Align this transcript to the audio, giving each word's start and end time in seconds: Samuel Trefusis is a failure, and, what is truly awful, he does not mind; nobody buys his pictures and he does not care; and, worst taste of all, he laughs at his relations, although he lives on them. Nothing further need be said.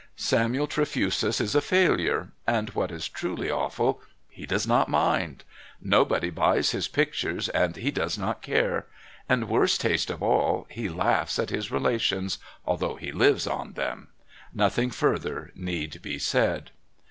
Samuel 0.15 0.65
Trefusis 0.67 1.39
is 1.39 1.53
a 1.53 1.61
failure, 1.61 2.29
and, 2.47 2.71
what 2.71 2.89
is 2.89 3.07
truly 3.07 3.51
awful, 3.51 4.01
he 4.29 4.47
does 4.47 4.65
not 4.65 4.89
mind; 4.89 5.43
nobody 5.79 6.31
buys 6.31 6.71
his 6.71 6.87
pictures 6.87 7.49
and 7.49 7.75
he 7.75 7.91
does 7.91 8.17
not 8.17 8.41
care; 8.41 8.87
and, 9.29 9.47
worst 9.47 9.79
taste 9.79 10.09
of 10.09 10.23
all, 10.23 10.65
he 10.71 10.89
laughs 10.89 11.37
at 11.37 11.51
his 11.51 11.69
relations, 11.69 12.39
although 12.65 12.95
he 12.95 13.11
lives 13.11 13.45
on 13.45 13.73
them. 13.73 14.07
Nothing 14.51 14.89
further 14.89 15.51
need 15.53 16.01
be 16.01 16.17
said. 16.17 16.71